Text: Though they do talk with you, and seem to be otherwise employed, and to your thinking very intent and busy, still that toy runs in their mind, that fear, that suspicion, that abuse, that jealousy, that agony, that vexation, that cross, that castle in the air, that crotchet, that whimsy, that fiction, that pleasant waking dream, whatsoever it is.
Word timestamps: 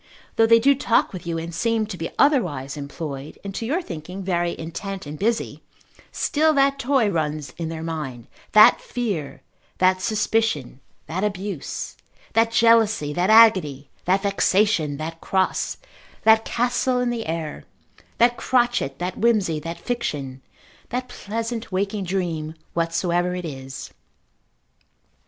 Though 0.35 0.47
they 0.47 0.57
do 0.57 0.73
talk 0.73 1.13
with 1.13 1.27
you, 1.27 1.37
and 1.37 1.53
seem 1.53 1.85
to 1.85 1.95
be 1.95 2.09
otherwise 2.17 2.75
employed, 2.75 3.37
and 3.43 3.53
to 3.53 3.67
your 3.67 3.83
thinking 3.83 4.23
very 4.23 4.57
intent 4.57 5.05
and 5.05 5.19
busy, 5.19 5.61
still 6.11 6.53
that 6.55 6.79
toy 6.79 7.07
runs 7.11 7.53
in 7.59 7.69
their 7.69 7.83
mind, 7.83 8.25
that 8.53 8.81
fear, 8.81 9.43
that 9.77 10.01
suspicion, 10.01 10.79
that 11.05 11.23
abuse, 11.23 11.95
that 12.33 12.51
jealousy, 12.51 13.13
that 13.13 13.29
agony, 13.29 13.91
that 14.05 14.23
vexation, 14.23 14.97
that 14.97 15.21
cross, 15.21 15.77
that 16.23 16.45
castle 16.45 16.99
in 16.99 17.11
the 17.11 17.27
air, 17.27 17.65
that 18.17 18.37
crotchet, 18.37 18.97
that 18.97 19.19
whimsy, 19.19 19.59
that 19.59 19.79
fiction, 19.79 20.41
that 20.89 21.09
pleasant 21.09 21.71
waking 21.71 22.05
dream, 22.05 22.55
whatsoever 22.73 23.35
it 23.35 23.45
is. 23.45 23.91